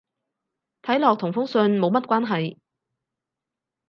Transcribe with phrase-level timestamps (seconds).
[0.81, 2.57] 睇落同封信冇乜關係